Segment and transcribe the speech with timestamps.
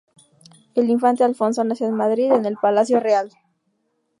[0.73, 3.29] El infante Alfonso nació en Madrid, en el Palacio Real.